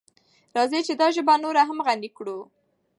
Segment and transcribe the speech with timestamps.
[0.55, 2.37] راځئ چې دا ژبه نوره هم غني کړو.